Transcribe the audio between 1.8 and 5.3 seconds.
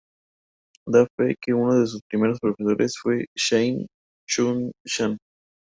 sus primeros profesores fue Shen Chun-shan.